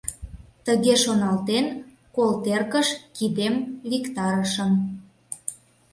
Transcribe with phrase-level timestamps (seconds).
[0.65, 1.65] Тыге шоналтен,
[2.15, 3.55] кол теркыш кидем
[3.89, 4.71] виктарышым.